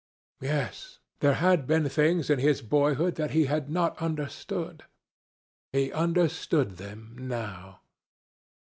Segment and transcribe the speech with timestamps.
[0.41, 4.85] Yes; there had been things in his boyhood that he had not understood.
[5.71, 7.81] He understood them now.